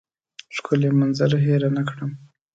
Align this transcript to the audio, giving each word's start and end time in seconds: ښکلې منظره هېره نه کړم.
ښکلې 0.55 0.89
منظره 0.99 1.37
هېره 1.45 1.69
نه 1.77 1.83
کړم. 1.89 2.11